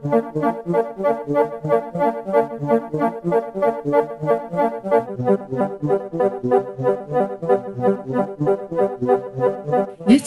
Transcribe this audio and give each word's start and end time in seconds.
This 0.00 0.10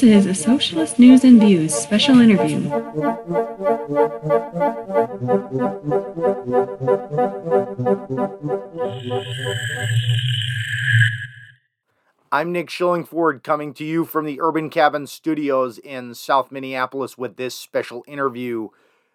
is 0.03 0.25
a 0.25 0.35
Socialist 0.35 0.99
News 0.99 1.23
and 1.23 1.39
Views 1.39 1.73
special 1.73 2.19
interview. 2.19 2.69
I'm 12.33 12.51
Nick 12.51 12.67
Schillingford 12.67 13.43
coming 13.43 13.73
to 13.75 13.85
you 13.85 14.03
from 14.03 14.25
the 14.25 14.41
Urban 14.41 14.69
Cabin 14.69 15.07
Studios 15.07 15.77
in 15.77 16.13
South 16.13 16.51
Minneapolis 16.51 17.17
with 17.17 17.37
this 17.37 17.55
special 17.55 18.03
interview. 18.05 18.69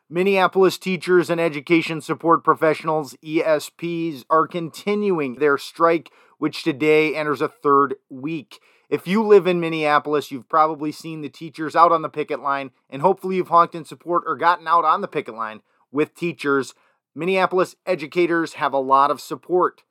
Minneapolis 0.08 0.78
teachers 0.78 1.30
and 1.30 1.40
education 1.40 2.00
support 2.00 2.44
professionals, 2.44 3.16
ESPs, 3.24 4.24
are 4.30 4.46
continuing 4.46 5.34
their 5.34 5.58
strike, 5.58 6.12
which 6.38 6.62
today 6.62 7.16
enters 7.16 7.40
a 7.40 7.48
third 7.48 7.96
week. 8.08 8.60
If 8.88 9.08
you 9.08 9.24
live 9.24 9.48
in 9.48 9.58
Minneapolis, 9.58 10.30
you've 10.30 10.48
probably 10.48 10.92
seen 10.92 11.22
the 11.22 11.28
teachers 11.28 11.74
out 11.74 11.90
on 11.90 12.02
the 12.02 12.08
picket 12.08 12.38
line, 12.38 12.70
and 12.88 13.02
hopefully 13.02 13.34
you've 13.34 13.48
honked 13.48 13.74
in 13.74 13.84
support 13.84 14.22
or 14.26 14.36
gotten 14.36 14.68
out 14.68 14.84
on 14.84 15.00
the 15.00 15.08
picket 15.08 15.34
line 15.34 15.62
with 15.90 16.14
teachers. 16.14 16.72
Minneapolis 17.12 17.74
educators 17.84 18.54
have 18.54 18.72
a 18.72 18.78
lot 18.78 19.10
of 19.10 19.20
support. 19.20 19.82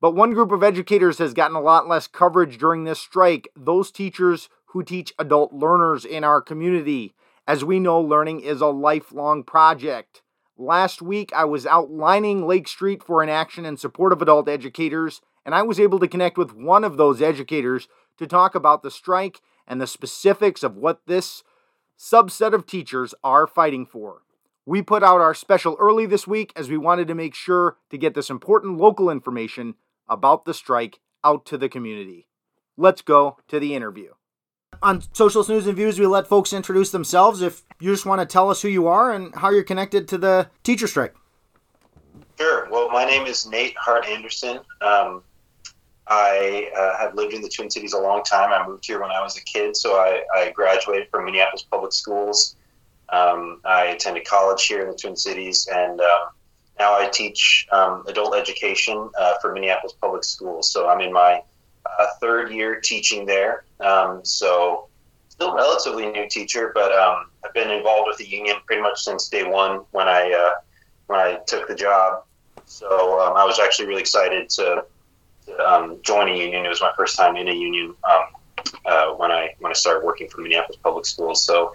But 0.00 0.16
one 0.16 0.32
group 0.32 0.50
of 0.50 0.64
educators 0.64 1.18
has 1.18 1.34
gotten 1.34 1.56
a 1.56 1.60
lot 1.60 1.86
less 1.86 2.08
coverage 2.08 2.58
during 2.58 2.82
this 2.82 2.98
strike 2.98 3.46
those 3.54 3.92
teachers 3.92 4.48
who 4.66 4.82
teach 4.82 5.14
adult 5.20 5.52
learners 5.52 6.04
in 6.04 6.24
our 6.24 6.40
community. 6.40 7.14
As 7.46 7.64
we 7.64 7.80
know, 7.80 8.00
learning 8.00 8.40
is 8.40 8.60
a 8.60 8.66
lifelong 8.66 9.42
project. 9.42 10.22
Last 10.56 11.02
week, 11.02 11.32
I 11.34 11.44
was 11.44 11.66
outlining 11.66 12.46
Lake 12.46 12.68
Street 12.68 13.02
for 13.02 13.20
an 13.20 13.28
action 13.28 13.66
in 13.66 13.76
support 13.76 14.12
of 14.12 14.22
adult 14.22 14.48
educators, 14.48 15.20
and 15.44 15.52
I 15.52 15.62
was 15.62 15.80
able 15.80 15.98
to 15.98 16.06
connect 16.06 16.38
with 16.38 16.54
one 16.54 16.84
of 16.84 16.96
those 16.96 17.20
educators 17.20 17.88
to 18.18 18.28
talk 18.28 18.54
about 18.54 18.84
the 18.84 18.92
strike 18.92 19.40
and 19.66 19.80
the 19.80 19.88
specifics 19.88 20.62
of 20.62 20.76
what 20.76 21.00
this 21.06 21.42
subset 21.98 22.52
of 22.52 22.64
teachers 22.64 23.12
are 23.24 23.48
fighting 23.48 23.86
for. 23.86 24.22
We 24.64 24.80
put 24.80 25.02
out 25.02 25.20
our 25.20 25.34
special 25.34 25.76
early 25.80 26.06
this 26.06 26.28
week 26.28 26.52
as 26.54 26.68
we 26.68 26.78
wanted 26.78 27.08
to 27.08 27.14
make 27.14 27.34
sure 27.34 27.76
to 27.90 27.98
get 27.98 28.14
this 28.14 28.30
important 28.30 28.78
local 28.78 29.10
information 29.10 29.74
about 30.08 30.44
the 30.44 30.54
strike 30.54 31.00
out 31.24 31.44
to 31.46 31.58
the 31.58 31.68
community. 31.68 32.28
Let's 32.76 33.02
go 33.02 33.38
to 33.48 33.58
the 33.58 33.74
interview. 33.74 34.12
On 34.82 35.00
Socialist 35.12 35.48
News 35.48 35.66
and 35.68 35.76
Views, 35.76 36.00
we 36.00 36.06
let 36.06 36.26
folks 36.26 36.52
introduce 36.52 36.90
themselves. 36.90 37.40
If 37.40 37.62
you 37.78 37.92
just 37.92 38.04
want 38.04 38.20
to 38.20 38.26
tell 38.26 38.50
us 38.50 38.60
who 38.62 38.68
you 38.68 38.88
are 38.88 39.12
and 39.12 39.32
how 39.36 39.50
you're 39.50 39.62
connected 39.62 40.08
to 40.08 40.18
the 40.18 40.50
teacher 40.64 40.88
strike. 40.88 41.14
Sure. 42.36 42.68
Well, 42.68 42.90
my 42.90 43.04
name 43.04 43.26
is 43.26 43.46
Nate 43.46 43.76
Hart 43.76 44.06
Anderson. 44.06 44.58
Um, 44.80 45.22
I 46.08 46.70
uh, 46.76 46.98
have 46.98 47.14
lived 47.14 47.32
in 47.32 47.42
the 47.42 47.48
Twin 47.48 47.70
Cities 47.70 47.92
a 47.92 47.98
long 47.98 48.24
time. 48.24 48.52
I 48.52 48.66
moved 48.66 48.84
here 48.84 49.00
when 49.00 49.12
I 49.12 49.22
was 49.22 49.36
a 49.36 49.42
kid, 49.42 49.76
so 49.76 49.94
I, 49.94 50.24
I 50.34 50.50
graduated 50.50 51.08
from 51.10 51.26
Minneapolis 51.26 51.62
Public 51.62 51.92
Schools. 51.92 52.56
Um, 53.10 53.60
I 53.64 53.84
attended 53.86 54.26
college 54.26 54.64
here 54.64 54.82
in 54.82 54.88
the 54.88 54.96
Twin 54.96 55.14
Cities, 55.14 55.68
and 55.72 56.00
uh, 56.00 56.24
now 56.80 56.98
I 56.98 57.08
teach 57.12 57.68
um, 57.70 58.04
adult 58.08 58.34
education 58.34 59.10
uh, 59.16 59.34
for 59.40 59.52
Minneapolis 59.52 59.94
Public 60.00 60.24
Schools. 60.24 60.72
So 60.72 60.88
I'm 60.88 61.00
in 61.00 61.12
my 61.12 61.42
uh, 61.86 62.06
third 62.20 62.52
year 62.52 62.80
teaching 62.80 63.26
there. 63.26 63.64
Um, 63.80 64.24
so 64.24 64.88
still 65.28 65.54
relatively 65.54 66.10
new 66.10 66.28
teacher, 66.28 66.72
but 66.74 66.92
um, 66.92 67.26
I've 67.44 67.54
been 67.54 67.70
involved 67.70 68.06
with 68.08 68.18
the 68.18 68.28
union 68.28 68.56
pretty 68.66 68.82
much 68.82 69.02
since 69.02 69.28
day 69.28 69.44
one 69.44 69.80
when 69.90 70.08
I 70.08 70.32
uh, 70.32 70.60
when 71.06 71.20
I 71.20 71.38
took 71.46 71.68
the 71.68 71.74
job. 71.74 72.24
So 72.66 73.20
um, 73.20 73.36
I 73.36 73.44
was 73.44 73.58
actually 73.58 73.88
really 73.88 74.00
excited 74.00 74.48
to, 74.50 74.84
to 75.46 75.58
um, 75.58 75.98
join 76.02 76.28
a 76.28 76.36
union. 76.36 76.64
It 76.64 76.68
was 76.68 76.80
my 76.80 76.92
first 76.96 77.16
time 77.16 77.36
in 77.36 77.48
a 77.48 77.52
union 77.52 77.94
um, 78.10 78.22
uh, 78.86 79.06
when 79.14 79.30
I 79.30 79.54
when 79.58 79.70
I 79.70 79.74
started 79.74 80.04
working 80.04 80.28
for 80.28 80.40
Minneapolis 80.40 80.78
Public 80.82 81.06
Schools. 81.06 81.44
So 81.44 81.74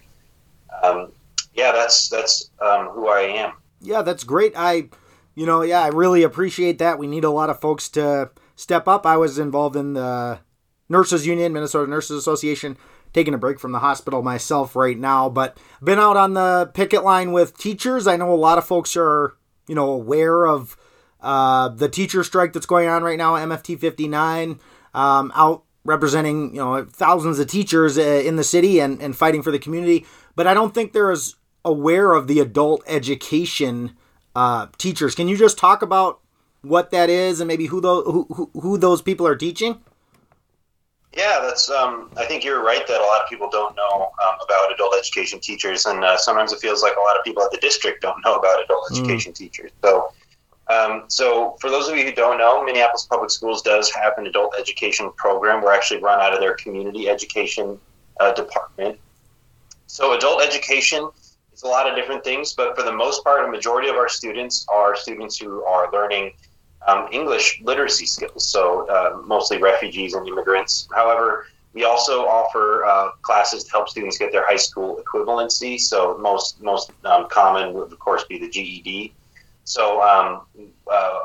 yeah, 1.54 1.72
that's 1.72 2.08
that's 2.08 2.52
who 2.60 3.10
I 3.10 3.22
am. 3.22 3.54
Yeah, 3.81 4.02
that's 4.02 4.24
great. 4.24 4.54
I, 4.56 4.90
you 5.36 5.46
know, 5.46 5.62
yeah, 5.62 5.81
I 5.81 5.88
really 5.90 6.24
appreciate 6.24 6.80
that. 6.80 6.98
We 7.00 7.08
need 7.08 7.24
a 7.24 7.30
lot 7.30 7.50
of 7.50 7.60
folks 7.60 7.90
to 7.90 8.30
step 8.57 8.88
up. 8.90 9.06
I 9.06 9.16
was 9.16 9.40
involved 9.40 9.78
in 9.78 9.94
the 9.94 10.40
Nurses 10.90 11.25
Union, 11.25 11.53
Minnesota 11.53 11.90
Nurses 11.90 12.18
Association, 12.18 12.78
taking 13.13 13.34
a 13.34 13.38
break 13.38 13.59
from 13.59 13.72
the 13.72 13.79
hospital 13.79 14.22
myself 14.22 14.75
right 14.75 14.97
now, 14.97 15.29
but 15.29 15.57
been 15.81 16.00
out 16.00 16.18
on 16.18 16.34
the 16.34 16.69
picket 16.73 17.03
line 17.03 17.31
with 17.31 17.57
teachers. 17.57 18.07
I 18.07 18.18
know 18.18 18.34
a 18.34 18.35
lot 18.35 18.57
of 18.57 18.66
folks 18.66 18.97
are, 18.97 19.38
you 19.68 19.75
know, 19.75 19.90
aware 19.91 20.45
of 20.45 20.75
uh, 21.22 21.69
the 21.69 21.88
teacher 21.88 22.23
strike 22.23 22.51
that's 22.51 22.66
going 22.66 22.90
on 22.90 23.03
right 23.03 23.18
now, 23.18 23.35
MFT 23.35 23.79
59, 23.79 24.59
um, 24.94 25.31
out 25.35 25.63
representing, 25.85 26.53
you 26.53 26.62
know, 26.62 26.85
thousands 26.85 27.39
of 27.39 27.47
teachers 27.47 27.97
uh, 27.97 28.01
in 28.01 28.35
the 28.35 28.44
city 28.44 28.79
and, 28.79 29.01
and 29.01 29.16
fighting 29.16 29.41
for 29.41 29.51
the 29.51 29.59
community. 29.59 30.06
But 30.35 30.47
I 30.47 30.53
don't 30.53 30.74
think 30.74 30.91
there 30.91 31.12
is 31.12 31.35
aware 31.63 32.13
of 32.13 32.28
the 32.28 32.39
adult 32.39 32.84
education 32.88 33.95
uh, 34.35 34.68
teachers. 34.78 35.16
Can 35.16 35.28
you 35.28 35.38
just 35.38 35.57
talk 35.57 35.81
about 35.81 36.19
what 36.68 36.92
that 36.92 37.10
is 37.10 37.40
and 37.40 37.48
maybe 37.48 37.68
who 37.68 37.82
those 37.82 38.06
who, 38.06 38.50
who 38.54 38.78
those 38.78 39.02
people 39.02 39.26
are 39.28 39.36
teaching? 39.36 39.82
Yeah, 41.18 41.40
that's. 41.42 41.68
Um, 41.70 42.12
I 42.16 42.26
think 42.26 42.44
you're 42.44 42.64
right 42.64 42.86
that 42.86 43.02
a 43.02 43.04
lot 43.04 43.24
of 43.24 43.28
people 43.28 43.50
don't 43.50 43.76
know 43.76 44.12
um, 44.24 44.36
about 44.44 44.72
adult 44.72 44.96
education 44.96 45.40
teachers, 45.40 45.88
and 45.88 46.04
uh, 46.04 46.16
sometimes 46.16 46.54
it 46.54 46.60
feels 46.60 46.84
like 46.84 46.94
a 46.96 47.00
lot 47.00 47.18
of 47.18 47.24
people 47.24 47.42
at 47.42 47.52
the 47.52 47.58
district 47.58 48.04
don't 48.04 48.24
know 48.24 48.36
about 48.36 48.64
adult 48.64 48.92
mm. 48.92 49.00
education 49.00 49.34
teachers. 49.34 49.72
So, 49.84 50.12
um, 50.70 51.06
so 51.08 51.58
for 51.60 51.72
those 51.72 51.88
of 51.88 51.98
you 51.98 52.04
who 52.04 52.12
don't 52.12 52.38
know, 52.38 52.64
Minneapolis 52.64 53.08
Public 53.10 53.32
Schools 53.32 53.64
does 53.64 53.90
have 53.92 54.14
an 54.18 54.28
adult 54.28 54.54
education 54.60 55.12
program. 55.16 55.64
We're 55.64 55.74
actually 55.74 56.02
run 56.02 56.20
out 56.20 56.34
of 56.34 56.40
their 56.40 56.54
community 56.54 57.10
education 57.10 57.80
uh, 58.20 58.34
department. 58.34 59.00
So, 59.88 60.14
adult 60.14 60.44
education 60.44 61.10
is 61.52 61.64
a 61.64 61.68
lot 61.68 61.90
of 61.90 61.96
different 61.96 62.24
things, 62.24 62.54
but 62.54 62.76
for 62.78 62.84
the 62.84 62.94
most 62.94 63.24
part, 63.24 63.44
a 63.44 63.52
majority 63.52 63.90
of 63.90 63.96
our 63.96 64.10
students 64.10 64.68
are 64.72 64.96
students 64.96 65.40
who 65.40 65.64
are 65.64 65.92
learning 65.92 66.34
um, 66.88 67.08
English 67.12 67.62
literacy 67.64 68.06
skills, 68.06 68.48
so 68.48 68.88
uh, 68.88 69.22
mostly 69.25 69.58
refugees 69.58 70.14
and 70.14 70.28
immigrants. 70.28 70.88
However, 70.96 71.46
we 71.74 71.84
also 71.84 72.25
offer 72.25 72.86
uh, 72.86 73.12
classes 73.22 73.66
to 73.66 73.72
help 73.72 73.90
students 73.90 74.18
get 74.18 74.31
their 74.31 74.48
high 74.48 74.56
school 74.56 75.02
equivalency. 75.03 75.80
So 75.80 76.18
most 76.18 76.62
most 76.62 76.92
um, 77.03 77.28
common 77.30 77.74
would 77.74 77.92
of 77.92 78.00
course 78.00 78.24
be 78.24 78.40
the 78.40 78.50
GED. 78.50 79.14
So 79.66 80.02
um, 80.02 80.42
uh, 80.90 81.20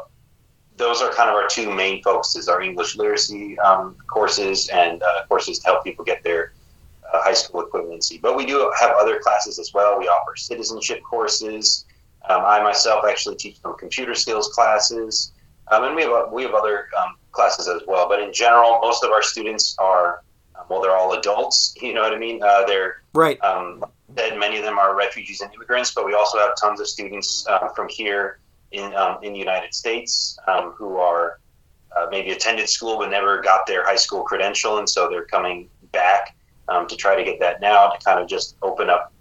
those 0.77 1.01
are 1.01 1.11
kind 1.13 1.31
of 1.31 1.37
our 1.37 1.49
two 1.49 1.73
main 1.73 2.03
focuses: 2.03 2.49
our 2.49 2.61
English 2.61 2.97
literacy 2.97 3.59
um, 3.61 3.97
courses 4.13 4.69
and 4.69 5.03
uh, 5.03 5.27
courses 5.29 5.61
to 5.61 5.67
help 5.67 5.85
people 5.85 6.05
get 6.05 6.25
their 6.25 6.53
uh, 7.13 7.23
high 7.23 7.33
school 7.35 7.65
equivalency. 7.65 8.21
But 8.21 8.37
we 8.37 8.45
do 8.45 8.71
have 8.79 8.91
other 8.99 9.21
classes 9.21 9.59
as 9.61 9.73
well. 9.73 9.99
We 9.99 10.09
offer 10.09 10.35
citizenship 10.37 11.03
courses. 11.09 11.87
Um, 12.29 12.43
I 12.45 12.63
myself 12.63 13.05
actually 13.09 13.37
teach 13.37 13.61
some 13.61 13.77
computer 13.77 14.15
skills 14.15 14.49
classes, 14.49 15.33
um, 15.71 15.85
and 15.85 15.95
we 15.95 16.03
have 16.03 16.33
we 16.33 16.43
have 16.43 16.55
other 16.55 16.89
um, 16.99 17.17
classes 17.33 17.69
as 17.69 17.83
well. 17.87 18.09
But 18.09 18.21
in 18.21 18.33
general, 18.33 18.79
most 18.81 19.05
of 19.05 19.11
our 19.11 19.23
students 19.23 19.77
are 19.79 20.23
um, 20.57 20.65
well, 20.69 20.83
they're 20.83 20.97
all 20.97 21.13
adults. 21.15 21.75
You 21.83 21.95
know 21.95 22.03
what 22.03 22.13
I 22.13 22.19
mean? 22.19 22.43
Uh, 22.43 22.65
they're 22.65 23.03
right. 23.15 23.43
Um, 23.43 23.85
and 24.17 24.39
many 24.39 24.59
of 24.59 24.65
them 24.65 24.79
are 24.79 24.97
refugees 24.97 25.41
and 25.41 25.53
immigrants, 25.55 25.93
but 25.95 26.05
we 26.05 26.15
also 26.15 26.39
have 26.39 26.51
tons 26.61 26.81
of 26.81 26.87
students 26.87 27.47
uh, 27.49 27.69
from 27.69 27.89
here 27.89 28.39
in 28.73 28.93
in 29.23 29.33
the 29.33 29.39
United 29.39 29.75
States 29.75 30.39
who 30.77 30.97
are 30.97 31.39
uh, 31.97 32.07
maybe 32.11 32.31
attended 32.31 32.69
school 32.69 32.99
but 32.99 33.11
never 33.11 33.41
got 33.41 33.67
their 33.67 33.85
high 33.85 33.97
school 33.97 34.23
credential, 34.23 34.79
and 34.79 34.89
so 34.89 35.09
they're 35.09 35.27
coming 35.27 35.69
back 35.93 36.35
um, 36.69 36.87
to 36.89 36.97
try 36.97 37.15
to 37.15 37.25
get 37.25 37.39
that 37.41 37.61
now 37.61 37.89
to 37.89 38.05
kind 38.05 38.19
of 38.19 38.29
just 38.29 38.57
open 38.63 38.89
up 38.89 39.13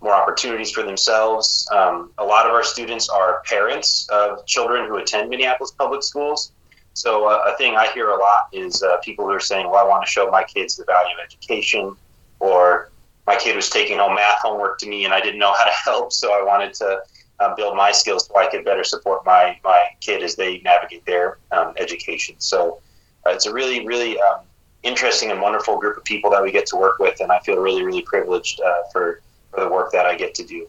more 0.00 0.14
opportunities 0.14 0.70
for 0.70 0.82
themselves. 0.82 1.68
Um, 1.72 2.10
a 2.18 2.24
lot 2.24 2.46
of 2.46 2.52
our 2.52 2.62
students 2.62 3.08
are 3.08 3.42
parents 3.46 4.08
of 4.10 4.44
children 4.46 4.88
who 4.88 4.96
attend 4.96 5.30
Minneapolis 5.30 5.72
public 5.72 6.02
schools. 6.02 6.52
So 6.94 7.26
uh, 7.26 7.52
a 7.52 7.56
thing 7.56 7.76
I 7.76 7.88
hear 7.88 8.10
a 8.10 8.18
lot 8.18 8.48
is 8.52 8.82
uh, 8.82 8.96
people 8.98 9.26
who 9.26 9.32
are 9.32 9.40
saying, 9.40 9.68
"Well, 9.68 9.84
I 9.84 9.88
want 9.88 10.04
to 10.04 10.10
show 10.10 10.30
my 10.30 10.44
kids 10.44 10.76
the 10.76 10.84
value 10.84 11.14
of 11.14 11.24
education," 11.24 11.96
or 12.40 12.90
"My 13.26 13.36
kid 13.36 13.56
was 13.56 13.68
taking 13.68 13.98
home 13.98 14.14
math 14.14 14.38
homework 14.40 14.78
to 14.78 14.88
me 14.88 15.04
and 15.04 15.12
I 15.12 15.20
didn't 15.20 15.38
know 15.38 15.52
how 15.52 15.64
to 15.64 15.72
help, 15.84 16.12
so 16.12 16.32
I 16.32 16.44
wanted 16.44 16.74
to." 16.74 17.02
Uh, 17.38 17.54
build 17.54 17.76
my 17.76 17.92
skills 17.92 18.26
so 18.26 18.34
I 18.38 18.46
could 18.46 18.64
better 18.64 18.82
support 18.82 19.22
my 19.26 19.60
my 19.62 19.78
kid 20.00 20.22
as 20.22 20.36
they 20.36 20.56
navigate 20.60 21.04
their 21.04 21.36
um, 21.52 21.74
education. 21.76 22.34
So 22.38 22.80
uh, 23.26 23.32
it's 23.32 23.44
a 23.44 23.52
really 23.52 23.86
really 23.86 24.18
um, 24.18 24.46
interesting 24.86 25.30
and 25.30 25.40
wonderful 25.40 25.78
group 25.78 25.96
of 25.96 26.04
people 26.04 26.30
that 26.30 26.42
we 26.42 26.52
get 26.52 26.64
to 26.66 26.76
work 26.76 26.98
with, 26.98 27.20
and 27.20 27.30
I 27.30 27.40
feel 27.40 27.56
really, 27.56 27.84
really 27.84 28.02
privileged 28.02 28.60
uh, 28.60 28.82
for 28.92 29.20
for 29.56 29.64
the 29.64 29.70
work 29.70 29.90
that 29.92 30.06
I 30.06 30.16
get 30.16 30.34
to 30.36 30.44
do. 30.44 30.68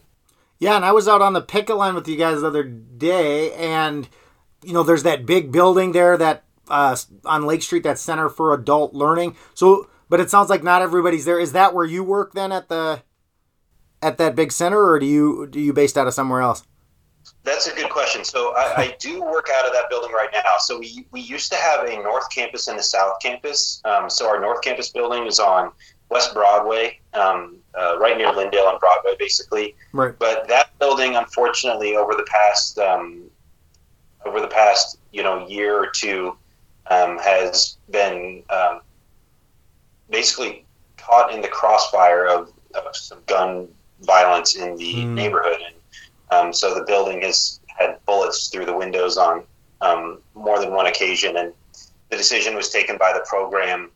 Yeah, 0.60 0.75
and 0.75 0.86
I 0.86 0.92
was 0.92 1.07
out 1.07 1.22
on 1.22 1.34
the 1.34 1.42
picket 1.42 1.78
line 1.78 1.94
with 1.94 2.07
you 2.07 2.18
guys 2.18 2.42
the 2.42 2.48
other 2.48 2.63
day, 2.63 3.54
and 3.54 4.07
you 4.63 4.74
know, 4.74 4.84
there's 4.84 5.04
that 5.04 5.25
big 5.25 5.51
building 5.51 5.92
there 5.92 6.18
that 6.18 6.44
uh, 6.68 6.95
on 7.25 7.45
Lake 7.45 7.62
Street, 7.62 7.84
that 7.84 8.00
Center 8.00 8.30
for 8.30 8.54
Adult 8.54 8.94
Learning. 8.94 9.36
So, 9.54 9.89
but 10.10 10.19
it 10.19 10.30
sounds 10.30 10.50
like 10.50 10.63
not 10.63 10.81
everybody's 10.81 11.25
there. 11.25 11.39
Is 11.39 11.51
that 11.51 11.74
where 11.74 11.86
you 11.86 12.04
work 12.04 12.34
then 12.34 12.51
at 12.51 12.69
the 12.69 13.04
at 14.01 14.18
that 14.18 14.36
big 14.36 14.51
center, 14.51 14.84
or 14.84 15.00
do 15.00 15.06
you 15.06 15.48
do 15.48 15.60
you 15.60 15.74
based 15.74 15.98
out 15.98 16.07
of 16.07 16.13
somewhere 16.13 16.42
else? 16.42 16.63
That's 17.44 17.68
a 17.68 17.75
good 17.75 17.89
question. 17.89 18.24
So 18.24 18.54
I, 18.56 18.74
I, 18.78 18.95
do 19.00 19.22
work 19.22 19.48
out 19.57 19.66
of 19.66 19.74
that 19.74 19.89
building 19.89 20.12
right 20.12 20.30
now. 20.34 20.42
So 20.60 20.80
we, 20.80 21.06
we 21.12 21.22
used 21.22 21.51
to 21.51 21.57
have 21.57 21.86
a 21.86 21.95
North 21.98 22.30
Campus 22.30 22.68
and 22.68 22.80
a 22.80 22.84
South 22.84 23.16
Campus. 23.22 23.81
Um, 23.86 24.10
so 24.10 24.30
our 24.30 24.39
North 24.39 24.62
Campus 24.62 24.89
building 24.89 25.25
is 25.28 25.39
on 25.39 25.72
West 26.10 26.34
Broadway, 26.34 27.00
um, 27.17 27.57
uh, 27.77 27.97
right 27.99 28.17
near 28.17 28.31
Lyndale 28.31 28.65
on 28.65 28.79
Broadway, 28.79 29.13
basically. 29.19 29.75
Right. 29.93 30.17
But 30.17 30.47
that 30.47 30.77
building, 30.79 31.15
unfortunately, 31.15 31.95
over 31.95 32.13
the 32.13 32.25
past 32.29 32.79
um, 32.79 33.23
over 34.25 34.39
the 34.41 34.47
past 34.47 34.99
you 35.11 35.23
know 35.23 35.47
year 35.47 35.77
or 35.77 35.87
two, 35.87 36.37
um, 36.89 37.17
has 37.19 37.77
been 37.89 38.43
um, 38.49 38.81
basically 40.09 40.65
caught 40.97 41.33
in 41.33 41.41
the 41.41 41.47
crossfire 41.47 42.25
of, 42.27 42.51
of 42.75 42.95
some 42.95 43.19
gun 43.25 43.67
violence 44.01 44.55
in 44.55 44.75
the 44.75 44.95
mm. 44.95 45.09
neighborhood, 45.09 45.59
and 45.65 45.75
um, 46.31 46.53
so 46.53 46.73
the 46.73 46.83
building 46.85 47.21
has 47.21 47.59
had 47.67 48.03
bullets 48.05 48.47
through 48.47 48.65
the 48.65 48.75
windows 48.75 49.17
on 49.17 49.43
um, 49.81 50.19
more 50.33 50.59
than 50.59 50.71
one 50.71 50.87
occasion, 50.87 51.37
and 51.37 51.53
the 52.09 52.17
decision 52.17 52.55
was 52.55 52.69
taken 52.69 52.97
by 52.97 53.13
the 53.13 53.25
program. 53.27 53.91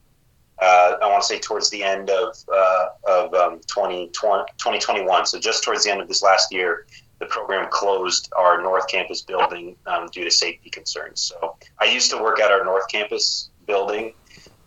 Uh, 0.62 0.98
I 1.02 1.08
want 1.08 1.24
to 1.24 1.28
say 1.28 1.40
towards 1.40 1.72
the 1.72 1.84
end 1.84 2.12
of 2.12 2.38
uh, 2.54 2.86
of 3.08 3.34
um, 3.34 3.62
2020, 3.68 4.12
2021, 4.12 5.26
so 5.26 5.40
just 5.40 5.64
towards 5.64 5.84
the 5.84 5.92
end 5.92 6.02
of 6.02 6.08
this 6.08 6.22
last 6.22 6.54
year, 6.54 6.86
the 7.20 7.26
program 7.26 7.68
closed 7.72 8.32
our 8.38 8.62
North 8.62 8.88
Campus 8.88 9.24
building 9.24 9.76
um, 9.88 10.08
due 10.12 10.24
to 10.24 10.30
safety 10.30 10.70
concerns. 10.70 11.22
So 11.22 11.56
I 11.80 11.86
used 11.86 12.12
to 12.12 12.18
work 12.18 12.40
at 12.40 12.52
our 12.52 12.64
North 12.64 12.88
Campus 12.90 13.50
building, 13.66 14.14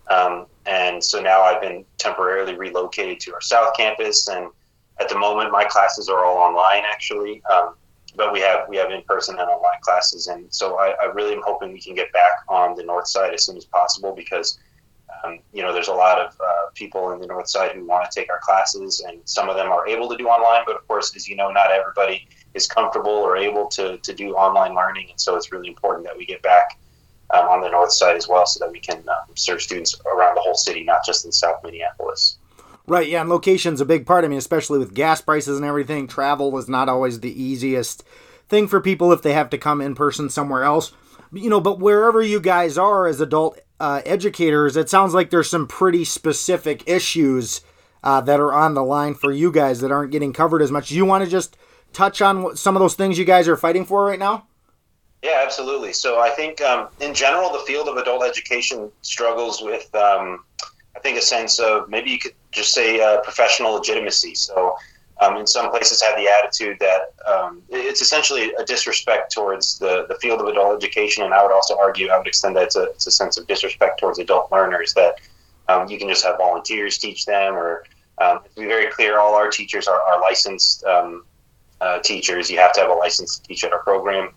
um, 0.08 0.46
and 0.66 1.02
so 1.02 1.20
now 1.20 1.42
I've 1.42 1.60
been 1.60 1.84
temporarily 1.98 2.56
relocated 2.56 3.20
to 3.20 3.34
our 3.34 3.40
South 3.40 3.76
Campus, 3.76 4.26
and 4.26 4.50
at 4.98 5.08
the 5.08 5.18
moment, 5.18 5.52
my 5.52 5.64
classes 5.64 6.08
are 6.08 6.24
all 6.24 6.38
online 6.38 6.82
actually, 6.84 7.40
um, 7.54 7.76
but 8.16 8.32
we 8.32 8.40
have 8.40 8.68
we 8.68 8.76
have 8.78 8.90
in 8.90 9.02
person 9.02 9.38
and 9.38 9.48
online 9.48 9.80
classes, 9.80 10.26
and 10.26 10.52
so 10.52 10.76
I, 10.76 10.94
I, 11.00 11.04
really 11.06 11.34
am 11.34 11.42
hoping 11.44 11.72
we 11.72 11.80
can 11.80 11.94
get 11.94 12.12
back 12.12 12.32
on 12.48 12.74
the 12.74 12.82
north 12.82 13.06
side 13.06 13.32
as 13.32 13.46
soon 13.46 13.56
as 13.56 13.64
possible 13.64 14.12
because. 14.12 14.58
Um, 15.24 15.38
you 15.52 15.62
know, 15.62 15.72
there's 15.72 15.88
a 15.88 15.94
lot 15.94 16.18
of 16.20 16.34
uh, 16.40 16.70
people 16.74 17.12
in 17.12 17.20
the 17.20 17.26
north 17.26 17.48
side 17.48 17.72
who 17.72 17.86
want 17.86 18.10
to 18.10 18.20
take 18.20 18.30
our 18.30 18.40
classes, 18.40 19.04
and 19.06 19.20
some 19.24 19.48
of 19.48 19.56
them 19.56 19.68
are 19.68 19.86
able 19.88 20.08
to 20.08 20.16
do 20.16 20.26
online. 20.26 20.64
But 20.66 20.76
of 20.76 20.86
course, 20.86 21.14
as 21.16 21.28
you 21.28 21.36
know, 21.36 21.50
not 21.50 21.70
everybody 21.70 22.28
is 22.52 22.66
comfortable 22.66 23.10
or 23.10 23.36
able 23.36 23.66
to, 23.68 23.98
to 23.98 24.12
do 24.12 24.34
online 24.34 24.74
learning, 24.74 25.08
and 25.10 25.20
so 25.20 25.36
it's 25.36 25.50
really 25.52 25.68
important 25.68 26.04
that 26.06 26.16
we 26.16 26.26
get 26.26 26.42
back 26.42 26.78
um, 27.32 27.46
on 27.46 27.60
the 27.60 27.68
north 27.70 27.92
side 27.92 28.16
as 28.16 28.28
well, 28.28 28.46
so 28.46 28.64
that 28.64 28.70
we 28.70 28.80
can 28.80 29.02
uh, 29.08 29.14
serve 29.34 29.62
students 29.62 29.98
around 30.06 30.34
the 30.34 30.40
whole 30.40 30.54
city, 30.54 30.84
not 30.84 31.04
just 31.04 31.24
in 31.24 31.32
South 31.32 31.62
Minneapolis. 31.64 32.36
Right, 32.86 33.08
yeah, 33.08 33.22
and 33.22 33.30
location's 33.30 33.80
a 33.80 33.86
big 33.86 34.06
part. 34.06 34.24
I 34.24 34.28
mean, 34.28 34.38
especially 34.38 34.78
with 34.78 34.94
gas 34.94 35.22
prices 35.22 35.56
and 35.56 35.66
everything, 35.66 36.06
travel 36.06 36.56
is 36.58 36.68
not 36.68 36.90
always 36.90 37.20
the 37.20 37.42
easiest 37.42 38.04
thing 38.48 38.68
for 38.68 38.80
people 38.80 39.10
if 39.10 39.22
they 39.22 39.32
have 39.32 39.48
to 39.50 39.58
come 39.58 39.80
in 39.80 39.94
person 39.94 40.28
somewhere 40.28 40.64
else. 40.64 40.92
You 41.32 41.48
know, 41.48 41.60
but 41.60 41.80
wherever 41.80 42.22
you 42.22 42.40
guys 42.40 42.76
are 42.76 43.06
as 43.06 43.20
adult 43.20 43.58
uh, 43.80 44.02
educators, 44.04 44.76
it 44.76 44.88
sounds 44.88 45.14
like 45.14 45.30
there's 45.30 45.50
some 45.50 45.66
pretty 45.66 46.04
specific 46.04 46.82
issues 46.86 47.60
uh, 48.02 48.20
that 48.20 48.40
are 48.40 48.52
on 48.52 48.74
the 48.74 48.84
line 48.84 49.14
for 49.14 49.32
you 49.32 49.50
guys 49.50 49.80
that 49.80 49.90
aren't 49.90 50.12
getting 50.12 50.32
covered 50.32 50.62
as 50.62 50.70
much. 50.70 50.90
You 50.90 51.04
want 51.04 51.24
to 51.24 51.30
just 51.30 51.56
touch 51.92 52.20
on 52.20 52.56
some 52.56 52.76
of 52.76 52.80
those 52.80 52.94
things 52.94 53.18
you 53.18 53.24
guys 53.24 53.48
are 53.48 53.56
fighting 53.56 53.84
for 53.84 54.04
right 54.04 54.18
now? 54.18 54.46
Yeah, 55.22 55.40
absolutely. 55.42 55.94
So 55.94 56.20
I 56.20 56.28
think 56.30 56.60
um, 56.60 56.88
in 57.00 57.14
general, 57.14 57.50
the 57.50 57.60
field 57.66 57.88
of 57.88 57.96
adult 57.96 58.24
education 58.24 58.90
struggles 59.00 59.62
with, 59.62 59.92
um, 59.94 60.44
I 60.94 61.00
think, 61.00 61.16
a 61.16 61.22
sense 61.22 61.58
of 61.58 61.88
maybe 61.88 62.10
you 62.10 62.18
could 62.18 62.34
just 62.52 62.74
say 62.74 63.00
uh, 63.00 63.22
professional 63.22 63.72
legitimacy. 63.72 64.34
So, 64.34 64.76
um, 65.24 65.36
in 65.36 65.46
some 65.46 65.70
places, 65.70 66.02
have 66.02 66.16
the 66.16 66.28
attitude 66.28 66.78
that 66.80 67.14
um, 67.26 67.62
it's 67.68 68.02
essentially 68.02 68.52
a 68.54 68.64
disrespect 68.64 69.32
towards 69.32 69.78
the, 69.78 70.06
the 70.08 70.14
field 70.16 70.40
of 70.40 70.46
adult 70.48 70.76
education, 70.76 71.24
and 71.24 71.32
I 71.32 71.42
would 71.42 71.52
also 71.52 71.76
argue, 71.78 72.08
I 72.08 72.18
would 72.18 72.26
extend 72.26 72.56
that 72.56 72.70
to 72.70 72.82
it's 72.84 73.06
a 73.06 73.10
sense 73.10 73.38
of 73.38 73.46
disrespect 73.46 74.00
towards 74.00 74.18
adult 74.18 74.50
learners 74.52 74.94
that 74.94 75.20
um, 75.68 75.88
you 75.88 75.98
can 75.98 76.08
just 76.08 76.24
have 76.24 76.36
volunteers 76.36 76.98
teach 76.98 77.24
them, 77.24 77.54
or 77.54 77.84
um, 78.18 78.40
to 78.54 78.60
be 78.60 78.66
very 78.66 78.90
clear, 78.90 79.18
all 79.18 79.34
our 79.34 79.50
teachers 79.50 79.86
are, 79.86 80.00
are 80.02 80.20
licensed 80.20 80.84
um, 80.84 81.24
uh, 81.80 81.98
teachers. 82.00 82.50
You 82.50 82.58
have 82.58 82.72
to 82.74 82.80
have 82.80 82.90
a 82.90 82.94
license 82.94 83.38
to 83.38 83.42
teach 83.42 83.64
at 83.64 83.72
our 83.72 83.82
program. 83.82 84.30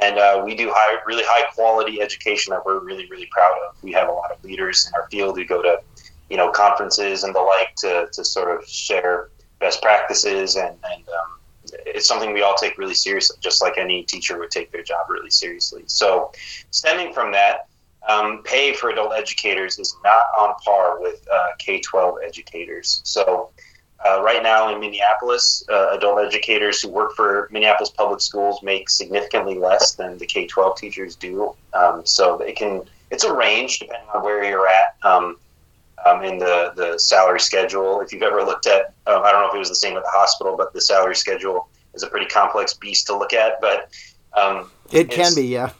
And 0.00 0.16
uh, 0.16 0.42
we 0.44 0.54
do 0.54 0.70
high, 0.72 1.00
really 1.06 1.24
high 1.26 1.50
quality 1.52 2.00
education 2.00 2.52
that 2.52 2.64
we're 2.64 2.78
really, 2.78 3.08
really 3.10 3.28
proud 3.32 3.56
of. 3.68 3.82
We 3.82 3.92
have 3.92 4.08
a 4.08 4.12
lot 4.12 4.30
of 4.30 4.44
leaders 4.44 4.86
in 4.86 4.94
our 4.94 5.08
field 5.08 5.36
who 5.36 5.44
go 5.44 5.60
to 5.62 5.80
you 6.30 6.36
know 6.36 6.50
conferences 6.50 7.24
and 7.24 7.34
the 7.34 7.40
like 7.40 7.74
to, 7.76 8.06
to 8.12 8.24
sort 8.24 8.56
of 8.56 8.68
share 8.68 9.30
best 9.60 9.82
practices 9.82 10.56
and, 10.56 10.76
and 10.92 11.08
um, 11.08 11.38
it's 11.86 12.06
something 12.08 12.32
we 12.32 12.42
all 12.42 12.54
take 12.54 12.78
really 12.78 12.94
seriously 12.94 13.36
just 13.40 13.62
like 13.62 13.76
any 13.78 14.02
teacher 14.04 14.38
would 14.38 14.50
take 14.50 14.70
their 14.72 14.82
job 14.82 15.08
really 15.08 15.30
seriously 15.30 15.82
so 15.86 16.30
stemming 16.70 17.12
from 17.12 17.32
that 17.32 17.66
um, 18.08 18.42
pay 18.44 18.72
for 18.72 18.90
adult 18.90 19.12
educators 19.12 19.78
is 19.78 19.94
not 20.04 20.26
on 20.38 20.54
par 20.64 21.00
with 21.00 21.26
uh, 21.32 21.48
k-12 21.58 22.24
educators 22.24 23.00
so 23.04 23.50
uh, 24.06 24.22
right 24.22 24.42
now 24.42 24.72
in 24.72 24.78
Minneapolis, 24.78 25.64
uh, 25.68 25.90
adult 25.90 26.24
educators 26.24 26.80
who 26.80 26.88
work 26.88 27.14
for 27.16 27.48
Minneapolis 27.50 27.90
public 27.90 28.20
schools 28.20 28.62
make 28.62 28.88
significantly 28.88 29.58
less 29.58 29.94
than 29.94 30.16
the 30.18 30.26
K-12 30.26 30.76
teachers 30.76 31.16
do. 31.16 31.54
Um, 31.74 32.06
so 32.06 32.38
it 32.38 32.56
can 32.56 32.82
it's 33.10 33.24
a 33.24 33.32
range 33.32 33.80
depending 33.80 34.08
on 34.14 34.22
where 34.22 34.44
you're 34.44 34.68
at. 34.68 34.94
Um, 35.02 35.38
um, 36.06 36.24
in 36.24 36.38
the, 36.38 36.72
the 36.76 36.98
salary 36.98 37.40
schedule. 37.40 38.00
If 38.00 38.12
you've 38.12 38.22
ever 38.22 38.42
looked 38.42 38.66
at, 38.66 38.94
um, 39.06 39.22
I 39.22 39.32
don't 39.32 39.42
know 39.42 39.48
if 39.48 39.54
it 39.54 39.58
was 39.58 39.68
the 39.68 39.74
same 39.74 39.96
at 39.96 40.02
the 40.02 40.10
hospital, 40.12 40.56
but 40.56 40.72
the 40.72 40.80
salary 40.80 41.16
schedule 41.16 41.68
is 41.94 42.02
a 42.02 42.06
pretty 42.08 42.26
complex 42.26 42.74
beast 42.74 43.06
to 43.06 43.16
look 43.16 43.32
at. 43.32 43.60
But 43.60 43.90
um, 44.34 44.70
it 44.92 45.10
can 45.10 45.34
be, 45.34 45.46
yeah. 45.46 45.72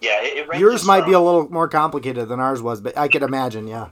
Yeah, 0.00 0.22
it, 0.22 0.48
it 0.48 0.58
yours 0.58 0.84
might 0.84 1.02
from, 1.02 1.10
be 1.10 1.14
a 1.14 1.20
little 1.20 1.48
more 1.50 1.68
complicated 1.68 2.28
than 2.28 2.40
ours 2.40 2.60
was, 2.60 2.80
but 2.80 2.96
I 2.98 3.08
could 3.08 3.22
imagine, 3.22 3.66
yeah. 3.66 3.88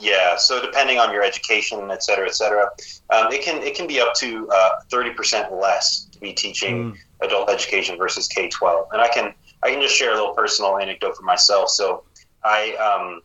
Yeah, 0.00 0.36
so 0.36 0.60
depending 0.60 0.98
on 0.98 1.12
your 1.12 1.22
education, 1.22 1.88
et 1.90 2.02
cetera, 2.02 2.26
et 2.26 2.34
cetera, 2.34 2.68
um, 3.10 3.30
it 3.32 3.42
can 3.42 3.62
it 3.62 3.76
can 3.76 3.86
be 3.86 4.00
up 4.00 4.12
to 4.14 4.48
uh, 4.52 4.70
thirty 4.90 5.10
uh, 5.10 5.14
percent 5.14 5.52
less 5.52 6.06
to 6.06 6.18
be 6.18 6.32
teaching 6.32 6.92
mm. 6.92 6.98
adult 7.22 7.48
education 7.48 7.96
versus 7.96 8.26
K 8.26 8.48
twelve. 8.48 8.88
And 8.92 9.00
I 9.00 9.06
can 9.08 9.32
I 9.62 9.70
can 9.70 9.80
just 9.80 9.94
share 9.94 10.10
a 10.10 10.14
little 10.14 10.34
personal 10.34 10.78
anecdote 10.78 11.16
for 11.16 11.22
myself. 11.22 11.70
So 11.70 12.02
I 12.42 12.74
um, 12.74 13.22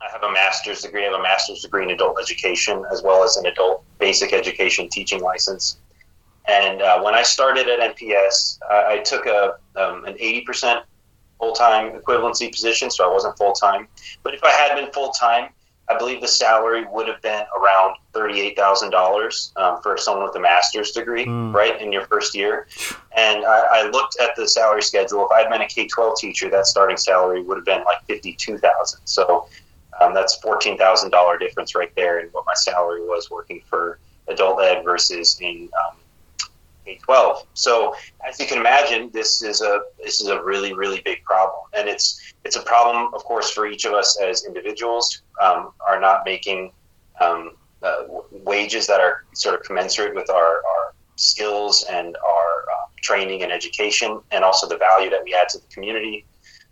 I 0.00 0.10
have 0.10 0.22
a 0.22 0.30
master's 0.32 0.82
degree. 0.82 1.02
I 1.02 1.10
have 1.10 1.18
a 1.18 1.22
master's 1.22 1.62
degree 1.62 1.82
in 1.82 1.90
adult 1.90 2.18
education 2.20 2.84
as 2.92 3.02
well 3.02 3.24
as 3.24 3.36
an 3.36 3.46
adult 3.46 3.84
basic 3.98 4.32
education 4.32 4.88
teaching 4.88 5.20
license. 5.20 5.78
And 6.46 6.80
uh, 6.80 7.02
when 7.02 7.14
I 7.14 7.22
started 7.22 7.68
at 7.68 7.96
MPS, 7.96 8.58
I, 8.70 8.94
I 8.94 8.98
took 8.98 9.26
a 9.26 9.58
um, 9.76 10.04
an 10.04 10.14
80% 10.14 10.82
full 11.38 11.52
time 11.52 11.92
equivalency 11.92 12.50
position, 12.50 12.90
so 12.90 13.08
I 13.08 13.12
wasn't 13.12 13.36
full 13.36 13.52
time. 13.52 13.88
But 14.22 14.34
if 14.34 14.42
I 14.42 14.50
had 14.50 14.74
been 14.74 14.90
full 14.92 15.10
time, 15.10 15.50
I 15.90 15.96
believe 15.96 16.20
the 16.20 16.28
salary 16.28 16.84
would 16.84 17.08
have 17.08 17.22
been 17.22 17.44
around 17.58 17.96
thirty-eight 18.12 18.56
thousand 18.56 18.88
um, 18.88 18.90
dollars 18.92 19.52
for 19.82 19.96
someone 19.96 20.26
with 20.26 20.36
a 20.36 20.40
master's 20.40 20.90
degree, 20.90 21.24
mm. 21.24 21.54
right, 21.54 21.80
in 21.80 21.92
your 21.92 22.04
first 22.06 22.34
year. 22.34 22.68
And 23.16 23.44
I, 23.44 23.84
I, 23.84 23.90
looked 23.90 24.20
at 24.20 24.36
the 24.36 24.46
salary 24.46 24.82
schedule. 24.82 25.24
If 25.24 25.32
I 25.32 25.40
had 25.40 25.50
been 25.50 25.62
a 25.62 25.66
K 25.66 25.86
twelve 25.86 26.18
teacher, 26.18 26.50
that 26.50 26.66
starting 26.66 26.98
salary 26.98 27.42
would 27.42 27.56
have 27.56 27.64
been 27.64 27.84
like 27.84 28.04
fifty-two 28.06 28.58
thousand. 28.58 29.00
So 29.06 29.48
um, 30.00 30.14
that's 30.14 30.36
fourteen 30.36 30.76
thousand 30.78 31.10
dollar 31.10 31.38
difference 31.38 31.74
right 31.74 31.94
there 31.94 32.20
in 32.20 32.28
what 32.28 32.44
my 32.46 32.54
salary 32.54 33.02
was 33.02 33.30
working 33.30 33.60
for 33.68 33.98
adult 34.28 34.60
ed 34.62 34.82
versus 34.82 35.38
in 35.40 35.68
um, 35.84 35.96
K 36.84 36.98
twelve. 37.02 37.46
So 37.54 37.94
as 38.26 38.38
you 38.40 38.46
can 38.46 38.58
imagine, 38.58 39.10
this 39.12 39.42
is 39.42 39.60
a 39.62 39.80
this 40.02 40.20
is 40.20 40.28
a 40.28 40.42
really 40.42 40.72
really 40.74 41.00
big 41.04 41.24
problem, 41.24 41.62
and 41.76 41.88
it's 41.88 42.34
it's 42.44 42.56
a 42.56 42.62
problem, 42.62 43.12
of 43.14 43.24
course, 43.24 43.50
for 43.50 43.66
each 43.66 43.84
of 43.84 43.92
us 43.92 44.18
as 44.20 44.44
individuals 44.44 45.22
um, 45.42 45.72
are 45.86 46.00
not 46.00 46.24
making 46.24 46.72
um, 47.20 47.56
uh, 47.82 48.04
wages 48.30 48.86
that 48.86 49.00
are 49.00 49.24
sort 49.34 49.54
of 49.54 49.62
commensurate 49.66 50.14
with 50.14 50.30
our, 50.30 50.62
our 50.70 50.94
skills 51.16 51.84
and 51.90 52.16
our 52.26 52.62
uh, 52.72 52.86
training 53.02 53.42
and 53.42 53.52
education, 53.52 54.20
and 54.30 54.44
also 54.44 54.68
the 54.68 54.78
value 54.78 55.10
that 55.10 55.22
we 55.24 55.34
add 55.34 55.48
to 55.48 55.58
the 55.58 55.66
community. 55.66 56.24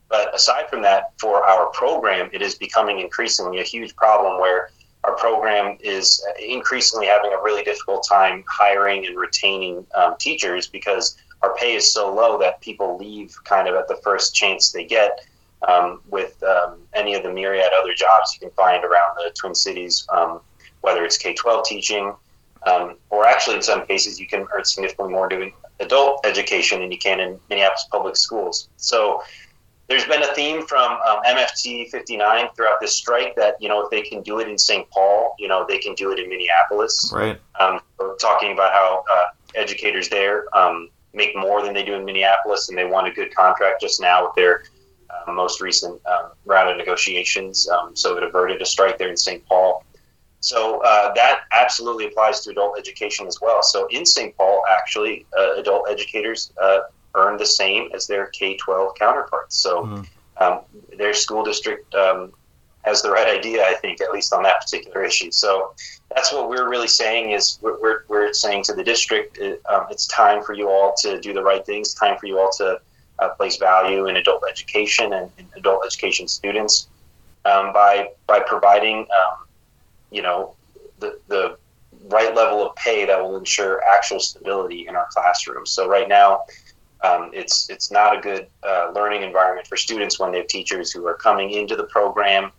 But 0.09 0.35
aside 0.35 0.69
from 0.71 0.83
that, 0.83 1.13
for 1.19 1.45
our 1.45 1.67
program, 1.71 2.31
it 2.33 2.43
is 2.43 2.55
becoming 2.55 3.01
increasingly 3.01 3.61
a 3.61 3.65
huge 3.65 3.95
problem 3.97 4.41
where 4.41 4.71
our 5.05 5.17
program 5.17 5.77
is 5.81 6.25
increasingly 6.41 7.07
having 7.07 7.33
a 7.33 7.43
really 7.43 7.63
difficult 7.63 8.07
time 8.09 8.45
hiring 8.49 9.07
and 9.07 9.17
retaining 9.17 9.87
um, 9.95 10.17
teachers 10.19 10.67
because 10.67 11.17
our 11.43 11.55
pay 11.57 11.75
is 11.75 11.93
so 11.93 12.13
low 12.13 12.39
that 12.39 12.61
people 12.61 12.97
leave 12.99 13.37
kind 13.45 13.69
of 13.69 13.75
at 13.75 13.89
the 13.89 13.97
first 13.97 14.35
chance 14.35 14.73
they 14.73 14.85
get. 14.85 15.21
Um, 15.67 16.03
with 16.11 16.41
um, 16.43 16.77
any 16.93 17.15
of 17.15 17.23
the 17.23 17.33
myriad 17.33 17.71
other 17.81 17.95
jobs 17.95 18.35
you 18.35 18.41
can 18.41 18.51
find 18.51 18.85
around 18.85 19.17
the 19.17 19.33
Twin 19.35 19.55
Cities, 19.55 20.07
um, 20.13 20.41
whether 20.83 21.03
it's 21.03 21.17
K 21.17 21.35
12 21.35 21.65
teaching, 21.65 22.15
um, 22.67 22.97
or 23.09 23.27
actually 23.27 23.57
in 23.57 23.63
some 23.63 23.87
cases 23.87 24.21
you 24.21 24.27
can 24.27 24.47
earn 24.55 24.65
significantly 24.65 25.13
more 25.13 25.29
doing 25.29 25.53
adult 25.81 26.25
education 26.27 26.81
than 26.81 26.93
you 26.93 26.99
can 26.99 27.21
in 27.21 27.41
Minneapolis 27.49 27.87
public 27.91 28.17
schools. 28.17 28.69
So 28.77 29.23
there's 29.89 30.05
been 30.05 30.23
a 30.23 30.35
theme 30.35 30.67
from 30.67 30.93
um, 31.07 31.23
MFT 31.25 31.89
59 31.91 32.49
throughout 32.57 32.81
this 32.81 32.95
strike 32.95 33.37
that 33.37 33.57
you 33.61 33.69
know 33.69 33.85
if 33.85 33.91
they 33.91 34.03
can 34.03 34.23
do 34.23 34.41
it 34.41 34.49
in 34.49 34.59
St. 34.59 34.89
Paul, 34.91 35.35
you 35.39 35.49
know 35.49 35.65
they 35.69 35.79
can 35.79 35.95
do 35.95 36.13
it 36.13 36.19
in 36.19 36.29
Minneapolis. 36.29 37.11
Right. 37.15 37.41
Um, 37.59 37.81
talking 38.21 38.53
about 38.53 38.73
how 38.73 39.05
uh, 39.15 39.25
educators 39.55 40.09
there 40.09 40.45
um, 40.57 40.91
make 41.15 41.37
more 41.37 41.63
than 41.63 41.73
they 41.73 41.85
do 41.85 41.95
in 41.95 42.05
Minneapolis, 42.05 42.69
and 42.69 42.77
they 42.77 42.85
want 42.85 43.07
a 43.07 43.11
good 43.11 43.35
contract 43.35 43.81
just 43.81 44.01
now 44.01 44.27
with 44.27 44.35
their 44.35 44.65
uh, 45.11 45.33
most 45.33 45.61
recent 45.61 46.01
um, 46.07 46.33
round 46.45 46.69
of 46.71 46.77
negotiations. 46.77 47.69
Um, 47.69 47.95
so 47.95 48.17
it 48.17 48.23
averted 48.23 48.61
a 48.61 48.67
strike 48.67 48.99
there 48.99 49.09
in 49.09 49.17
St. 49.17 49.45
Paul. 49.47 49.85
So 50.41 50.81
uh, 50.83 51.13
that 51.15 51.41
absolutely 51.53 52.07
applies 52.07 52.41
to 52.41 52.51
adult 52.51 52.79
education 52.79 53.27
as 53.27 53.41
well. 53.41 53.63
So 53.63 53.87
in 53.91 54.05
St. 54.05 54.37
Paul, 54.37 54.63
actually, 54.71 55.27
uh, 55.37 55.55
adult 55.55 55.89
educators 55.89 56.53
uh, 56.63 56.81
earn 57.17 57.37
the 57.37 57.47
same 57.47 57.91
as 57.95 58.07
their 58.07 58.27
K 58.27 58.57
12 58.57 58.95
counterparts. 58.95 59.57
So 59.57 59.85
mm-hmm. 59.85 60.43
um, 60.43 60.61
their 60.97 61.15
school 61.15 61.45
district 61.45 61.95
um, 61.95 62.33
has 62.87 63.03
the 63.03 63.11
right 63.11 63.27
idea, 63.27 63.65
I 63.65 63.75
think, 63.75 64.01
at 64.01 64.13
least 64.13 64.33
on 64.33 64.43
that 64.45 64.61
particular 64.61 65.03
issue. 65.03 65.31
So 65.31 65.75
that's 66.15 66.33
what 66.33 66.49
we're 66.49 66.69
really 66.69 66.89
saying 66.89 67.33
is 67.33 67.59
we're, 67.61 67.81
we're, 67.81 68.05
we're 68.09 68.33
saying 68.33 68.63
to 68.65 68.75
the 68.75 68.85
district, 68.85 69.39
it, 69.39 69.61
uh, 69.69 69.79
um, 69.79 69.87
it's 69.91 70.07
time 70.07 70.43
for 70.43 70.53
you 70.53 70.69
all 70.69 70.95
to 71.01 71.21
do 71.21 71.33
the 71.33 71.43
right 71.43 71.67
things, 71.67 71.95
time 71.95 72.17
for 72.19 72.27
you 72.27 72.39
all 72.39 72.51
to 72.59 72.81
uh, 73.19 73.29
place 73.31 73.57
value 73.57 74.07
in 74.07 74.17
adult 74.17 74.45
education 74.49 75.13
and, 75.15 75.31
and 75.39 75.49
adult 75.57 75.85
education 75.85 76.29
students 76.29 76.89
um, 77.45 77.73
by, 77.73 78.11
by 78.27 78.39
providing, 78.41 79.01
um, 79.01 79.47
you 80.11 80.23
know, 80.23 80.55
the, 81.01 81.19
the 81.27 81.59
right 82.09 82.35
level 82.35 82.65
of 82.65 82.77
pay 82.77 83.05
that 83.05 83.21
will 83.21 83.37
ensure 83.37 83.83
actual 83.93 84.21
stability 84.21 84.87
in 84.87 84.95
our 84.95 85.09
classrooms. 85.11 85.71
So 85.71 85.89
right 85.89 86.09
now, 86.09 86.45
um, 87.03 87.31
it's 87.33 87.69
it's 87.71 87.91
not 87.91 88.17
a 88.17 88.21
good 88.21 88.47
uh, 88.63 88.91
learning 88.95 89.23
environment 89.23 89.67
for 89.67 89.77
students 89.77 90.19
when 90.19 90.33
they 90.33 90.39
have 90.39 90.47
teachers 90.47 90.91
who 90.91 91.07
are 91.07 91.15
coming 91.15 91.51
into 91.51 91.77
the 91.77 91.85
program, 91.85 92.51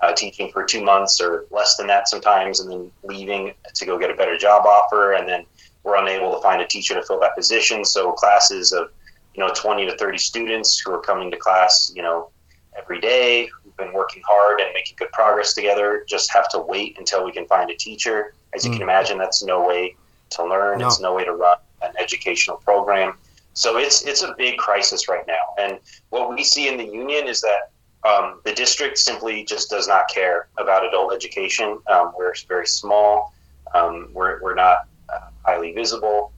uh, 0.00 0.12
teaching 0.12 0.50
for 0.52 0.64
two 0.64 0.82
months 0.82 1.20
or 1.20 1.46
less 1.50 1.76
than 1.76 1.86
that 1.86 2.08
sometimes, 2.08 2.60
and 2.60 2.70
then 2.70 2.90
leaving 3.02 3.54
to 3.74 3.86
go 3.86 3.98
get 3.98 4.10
a 4.10 4.14
better 4.14 4.36
job 4.36 4.66
offer, 4.66 5.12
and 5.12 5.28
then 5.28 5.44
we're 5.84 5.96
unable 5.96 6.34
to 6.34 6.42
find 6.42 6.60
a 6.60 6.66
teacher 6.66 6.94
to 6.94 7.02
fill 7.02 7.20
that 7.20 7.36
position. 7.36 7.84
So 7.84 8.12
classes 8.12 8.72
of 8.72 8.90
you 9.34 9.40
know 9.44 9.52
20 9.54 9.86
to 9.86 9.96
30 9.96 10.18
students 10.18 10.78
who 10.78 10.92
are 10.92 11.00
coming 11.00 11.30
to 11.30 11.36
class, 11.36 11.92
you 11.94 12.02
know, 12.02 12.30
every 12.76 13.00
day, 13.00 13.46
who've 13.46 13.76
been 13.76 13.92
working 13.92 14.22
hard 14.26 14.60
and 14.60 14.72
making 14.74 14.96
good 14.98 15.12
progress 15.12 15.54
together, 15.54 16.04
just 16.08 16.32
have 16.32 16.48
to 16.50 16.58
wait 16.58 16.98
until 16.98 17.24
we 17.24 17.32
can 17.32 17.46
find 17.46 17.70
a 17.70 17.76
teacher. 17.76 18.34
As 18.54 18.64
you 18.64 18.70
mm. 18.70 18.74
can 18.74 18.82
imagine, 18.82 19.18
that's 19.18 19.42
no 19.42 19.66
way 19.66 19.96
to 20.30 20.44
learn. 20.44 20.78
No. 20.78 20.86
It's 20.86 21.00
no 21.00 21.14
way 21.14 21.24
to 21.24 21.32
run 21.32 21.58
an 21.82 21.92
educational 21.98 22.56
program. 22.58 23.16
So 23.54 23.78
it's 23.78 24.02
it's 24.02 24.22
a 24.22 24.34
big 24.36 24.58
crisis 24.58 25.08
right 25.08 25.26
now. 25.26 25.54
And 25.58 25.78
what 26.10 26.34
we 26.34 26.44
see 26.44 26.68
in 26.68 26.76
the 26.76 26.84
union 26.84 27.26
is 27.26 27.40
that 27.40 27.70
um, 28.04 28.40
the 28.44 28.52
district 28.52 28.98
simply 28.98 29.44
just 29.44 29.70
does 29.70 29.88
not 29.88 30.08
care 30.08 30.48
about 30.58 30.86
adult 30.86 31.14
education. 31.14 31.78
Um, 31.86 32.12
we're 32.16 32.34
very 32.46 32.66
small. 32.66 33.32
Um, 33.74 34.10
we're, 34.12 34.42
we're 34.42 34.54
not 34.54 34.86
uh, 35.08 35.30
highly 35.44 35.72
visible. 35.72 36.32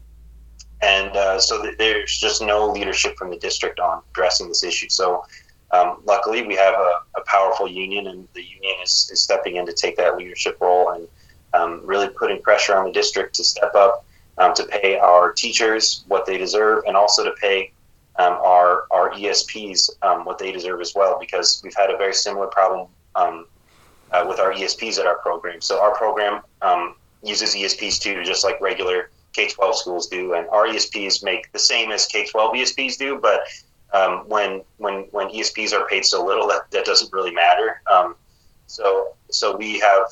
And 0.80 1.16
uh, 1.16 1.40
so 1.40 1.62
th- 1.62 1.76
there's 1.76 2.18
just 2.18 2.40
no 2.40 2.70
leadership 2.70 3.16
from 3.16 3.30
the 3.30 3.36
district 3.36 3.80
on 3.80 4.02
addressing 4.12 4.48
this 4.48 4.62
issue. 4.62 4.88
So 4.88 5.24
um, 5.72 6.02
luckily, 6.04 6.46
we 6.46 6.54
have 6.54 6.74
a, 6.74 6.92
a, 7.16 7.20
powerful 7.26 7.66
union, 7.66 8.06
and 8.06 8.28
the 8.34 8.42
union 8.42 8.76
is, 8.84 9.10
is, 9.12 9.20
stepping 9.20 9.56
in 9.56 9.66
to 9.66 9.72
take 9.72 9.96
that 9.96 10.16
leadership 10.16 10.58
role 10.60 10.90
and 10.90 11.08
um, 11.54 11.80
really 11.84 12.08
putting 12.08 12.40
pressure 12.40 12.76
on 12.76 12.84
the 12.84 12.92
district 12.92 13.34
to 13.36 13.44
step 13.44 13.74
up 13.74 14.04
um, 14.38 14.54
to 14.54 14.64
pay 14.66 14.98
our 14.98 15.32
teachers 15.32 16.04
what 16.08 16.26
they 16.26 16.36
deserve 16.36 16.84
and 16.86 16.96
also 16.96 17.24
to 17.24 17.32
pay 17.40 17.72
um, 18.18 18.34
our, 18.34 18.84
our 18.90 19.10
ESPs 19.12 19.90
um, 20.02 20.24
what 20.24 20.38
they 20.38 20.52
deserve 20.52 20.80
as 20.80 20.94
well, 20.94 21.18
because 21.18 21.60
we've 21.62 21.74
had 21.76 21.90
a 21.90 21.96
very 21.96 22.14
similar 22.14 22.46
problem 22.46 22.88
um, 23.14 23.46
uh, 24.12 24.24
with 24.28 24.38
our 24.40 24.52
ESPs 24.52 24.98
at 24.98 25.06
our 25.06 25.18
program. 25.18 25.60
So 25.60 25.80
our 25.80 25.94
program 25.94 26.42
um, 26.62 26.96
uses 27.22 27.54
ESPs 27.54 27.98
too, 27.98 28.24
just 28.24 28.44
like 28.44 28.60
regular 28.60 29.10
K 29.32 29.48
12 29.48 29.76
schools 29.76 30.06
do, 30.08 30.34
and 30.34 30.48
our 30.48 30.66
ESPs 30.66 31.22
make 31.22 31.52
the 31.52 31.58
same 31.58 31.90
as 31.92 32.06
K 32.06 32.26
12 32.26 32.54
ESPs 32.54 32.96
do, 32.96 33.18
but 33.20 33.40
um, 33.92 34.24
when 34.28 34.62
when 34.78 35.06
when 35.12 35.28
ESPs 35.28 35.72
are 35.72 35.86
paid 35.86 36.04
so 36.04 36.24
little, 36.24 36.48
that, 36.48 36.70
that 36.70 36.84
doesn't 36.84 37.12
really 37.12 37.32
matter. 37.32 37.80
so 38.66 39.14
so 39.30 39.56
we 39.56 39.78
have 39.78 40.06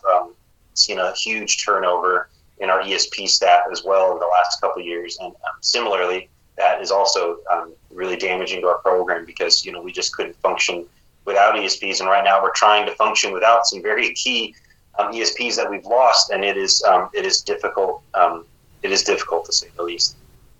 seen 0.74 0.98
a 0.98 1.12
huge 1.14 1.64
turnover 1.64 2.28
in 2.58 2.70
our 2.70 2.82
ESP 2.82 3.28
staff 3.28 3.64
as 3.70 3.82
well 3.84 4.10
over 4.10 4.18
the 4.18 4.26
last 4.26 4.60
couple 4.60 4.82
years. 4.82 5.16
And 5.20 5.28
um, 5.28 5.56
similarly, 5.60 6.28
that 6.56 6.80
is 6.80 6.90
also 6.90 7.38
um, 7.50 7.72
really 7.90 8.16
damaging 8.16 8.60
to 8.60 8.68
our 8.68 8.78
program 8.78 9.24
because 9.24 9.64
you 9.64 9.72
know 9.72 9.82
we 9.82 9.92
just 9.92 10.14
couldn't 10.14 10.36
function 10.36 10.86
without 11.24 11.54
ESPs, 11.54 12.00
and 12.00 12.08
right 12.08 12.24
now 12.24 12.42
we're 12.42 12.52
trying 12.52 12.86
to 12.86 12.94
function 12.94 13.32
without 13.32 13.66
some 13.66 13.82
very 13.82 14.12
key 14.14 14.54
um, 14.98 15.12
ESPs 15.12 15.56
that 15.56 15.68
we've 15.68 15.84
lost, 15.84 16.30
and 16.30 16.44
it 16.44 16.56
is 16.56 16.82
um, 16.82 17.10
it 17.12 17.24
is 17.24 17.42
difficult. 17.42 18.02
Um, 18.14 18.44
it 18.82 18.92
is 18.92 19.02
difficult 19.02 19.46
to 19.46 19.52
say 19.52 19.68
the 19.76 19.82
least. 19.82 20.16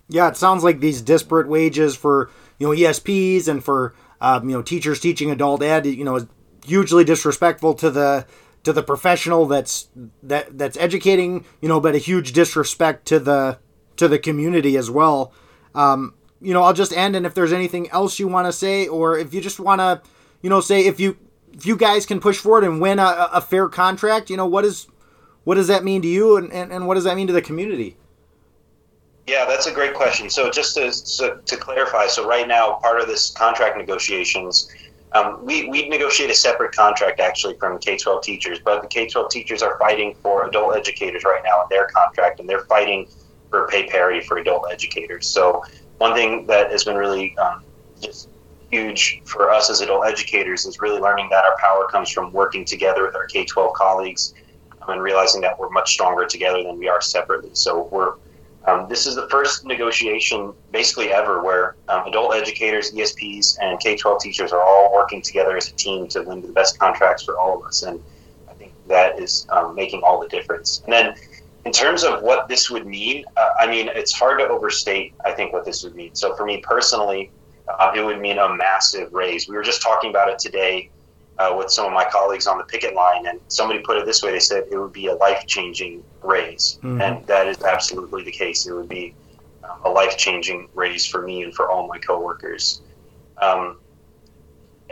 Yeah, 0.08 0.28
it 0.28 0.36
sounds 0.36 0.64
like 0.64 0.80
these 0.80 1.00
disparate 1.00 1.48
wages 1.48 1.96
for 1.96 2.30
you 2.58 2.66
know 2.66 2.72
ESPs 2.72 3.48
and 3.48 3.62
for 3.62 3.94
um, 4.20 4.48
you 4.48 4.56
know 4.56 4.62
teachers 4.62 5.00
teaching 5.00 5.30
adult 5.30 5.62
ed, 5.62 5.86
you 5.86 6.04
know, 6.04 6.16
is 6.16 6.26
hugely 6.66 7.04
disrespectful 7.04 7.74
to 7.74 7.90
the 7.90 8.26
to 8.64 8.72
the 8.72 8.82
professional 8.82 9.46
that's 9.46 9.88
that 10.22 10.58
that's 10.58 10.76
educating, 10.78 11.44
you 11.60 11.68
know, 11.68 11.80
but 11.80 11.94
a 11.94 11.98
huge 11.98 12.32
disrespect 12.32 13.06
to 13.06 13.18
the 13.18 13.58
to 13.96 14.08
the 14.08 14.18
community 14.18 14.76
as 14.76 14.90
well. 14.90 15.32
Um, 15.74 16.14
you 16.40 16.52
know, 16.52 16.62
I'll 16.62 16.74
just 16.74 16.92
end, 16.92 17.14
and 17.16 17.24
if 17.24 17.34
there's 17.34 17.52
anything 17.52 17.88
else 17.90 18.18
you 18.18 18.28
want 18.28 18.46
to 18.46 18.52
say, 18.52 18.86
or 18.88 19.18
if 19.18 19.32
you 19.32 19.40
just 19.40 19.60
want 19.60 19.80
to, 19.80 20.02
you 20.42 20.50
know, 20.50 20.60
say 20.60 20.86
if 20.86 20.98
you 20.98 21.16
if 21.52 21.64
you 21.64 21.76
guys 21.76 22.04
can 22.04 22.20
push 22.20 22.38
forward 22.38 22.64
and 22.64 22.80
win 22.80 22.98
a, 22.98 23.28
a 23.32 23.40
fair 23.40 23.68
contract, 23.68 24.28
you 24.28 24.36
know, 24.36 24.46
what 24.46 24.64
is 24.64 24.86
what 25.44 25.54
does 25.54 25.68
that 25.68 25.84
mean 25.84 26.02
to 26.02 26.08
you, 26.08 26.36
and, 26.36 26.52
and, 26.52 26.72
and 26.72 26.86
what 26.86 26.94
does 26.94 27.04
that 27.04 27.16
mean 27.16 27.26
to 27.26 27.32
the 27.32 27.42
community? 27.42 27.96
Yeah, 29.26 29.46
that's 29.46 29.66
a 29.66 29.72
great 29.72 29.94
question. 29.94 30.28
So 30.28 30.50
just 30.50 30.74
to, 30.76 30.92
so, 30.92 31.36
to 31.36 31.56
clarify, 31.56 32.06
so 32.08 32.28
right 32.28 32.46
now, 32.46 32.74
part 32.74 33.00
of 33.00 33.06
this 33.06 33.30
contract 33.30 33.78
negotiations 33.78 34.70
um, 35.14 35.44
we, 35.44 35.68
we 35.68 35.88
negotiate 35.88 36.28
a 36.30 36.34
separate 36.34 36.72
contract 36.72 37.20
actually 37.20 37.54
from 37.54 37.78
K 37.78 37.96
12 37.96 38.22
teachers, 38.22 38.58
but 38.64 38.82
the 38.82 38.88
K 38.88 39.08
12 39.08 39.30
teachers 39.30 39.62
are 39.62 39.78
fighting 39.78 40.14
for 40.22 40.46
adult 40.46 40.76
educators 40.76 41.22
right 41.24 41.40
now 41.44 41.62
in 41.62 41.68
their 41.70 41.86
contract, 41.86 42.40
and 42.40 42.48
they're 42.48 42.64
fighting 42.64 43.06
for 43.48 43.68
pay 43.68 43.86
parity 43.86 44.20
for 44.20 44.38
adult 44.38 44.66
educators. 44.72 45.26
So, 45.26 45.62
one 45.98 46.14
thing 46.14 46.46
that 46.48 46.72
has 46.72 46.82
been 46.82 46.96
really 46.96 47.36
um, 47.38 47.62
just 48.00 48.28
huge 48.70 49.22
for 49.24 49.50
us 49.50 49.70
as 49.70 49.80
adult 49.80 50.04
educators 50.04 50.66
is 50.66 50.80
really 50.80 51.00
learning 51.00 51.28
that 51.30 51.44
our 51.44 51.56
power 51.60 51.86
comes 51.86 52.10
from 52.10 52.32
working 52.32 52.64
together 52.64 53.04
with 53.04 53.14
our 53.14 53.26
K 53.26 53.44
12 53.44 53.72
colleagues 53.74 54.34
um, 54.82 54.94
and 54.94 55.02
realizing 55.02 55.40
that 55.42 55.56
we're 55.56 55.70
much 55.70 55.92
stronger 55.92 56.26
together 56.26 56.64
than 56.64 56.76
we 56.76 56.88
are 56.88 57.00
separately. 57.00 57.50
So, 57.52 57.88
we're 57.92 58.14
um, 58.66 58.88
this 58.88 59.06
is 59.06 59.14
the 59.14 59.28
first 59.28 59.66
negotiation, 59.66 60.54
basically 60.72 61.12
ever, 61.12 61.42
where 61.42 61.76
um, 61.88 62.06
adult 62.06 62.34
educators, 62.34 62.92
ESPs, 62.92 63.58
and 63.60 63.78
K 63.78 63.96
12 63.96 64.22
teachers 64.22 64.52
are 64.52 64.62
all 64.62 64.92
working 64.92 65.20
together 65.20 65.56
as 65.56 65.68
a 65.68 65.72
team 65.72 66.08
to 66.08 66.22
win 66.22 66.40
the 66.40 66.48
best 66.48 66.78
contracts 66.78 67.22
for 67.22 67.38
all 67.38 67.60
of 67.60 67.66
us. 67.66 67.82
And 67.82 68.02
I 68.48 68.54
think 68.54 68.72
that 68.88 69.18
is 69.18 69.46
um, 69.50 69.74
making 69.74 70.02
all 70.02 70.18
the 70.18 70.28
difference. 70.28 70.82
And 70.84 70.92
then, 70.92 71.14
in 71.66 71.72
terms 71.72 72.04
of 72.04 72.22
what 72.22 72.48
this 72.48 72.70
would 72.70 72.86
mean, 72.86 73.24
uh, 73.36 73.50
I 73.60 73.66
mean, 73.66 73.88
it's 73.94 74.12
hard 74.12 74.38
to 74.38 74.48
overstate, 74.48 75.14
I 75.24 75.32
think, 75.32 75.52
what 75.52 75.64
this 75.64 75.82
would 75.84 75.94
mean. 75.94 76.14
So, 76.14 76.34
for 76.34 76.46
me 76.46 76.62
personally, 76.62 77.30
uh, 77.68 77.92
it 77.94 78.02
would 78.02 78.20
mean 78.20 78.38
a 78.38 78.54
massive 78.54 79.12
raise. 79.12 79.46
We 79.46 79.56
were 79.56 79.62
just 79.62 79.82
talking 79.82 80.08
about 80.08 80.30
it 80.30 80.38
today 80.38 80.90
uh, 81.38 81.54
with 81.56 81.70
some 81.70 81.86
of 81.86 81.92
my 81.92 82.04
colleagues 82.04 82.46
on 82.46 82.58
the 82.58 82.64
picket 82.64 82.94
line, 82.94 83.26
and 83.26 83.40
somebody 83.48 83.80
put 83.80 83.96
it 83.96 84.06
this 84.06 84.22
way: 84.22 84.30
they 84.30 84.40
said 84.40 84.64
it 84.70 84.78
would 84.78 84.92
be 84.92 85.06
a 85.06 85.14
life 85.14 85.46
changing 85.46 86.02
raise, 86.22 86.78
mm-hmm. 86.78 87.00
and 87.00 87.26
that 87.26 87.46
is 87.46 87.62
absolutely 87.62 88.22
the 88.24 88.32
case. 88.32 88.66
It 88.66 88.72
would 88.72 88.88
be 88.88 89.14
um, 89.64 89.80
a 89.84 89.90
life 89.90 90.16
changing 90.16 90.68
raise 90.74 91.06
for 91.06 91.22
me 91.22 91.42
and 91.42 91.54
for 91.54 91.70
all 91.70 91.86
my 91.86 91.98
coworkers. 91.98 92.82
Um, 93.40 93.78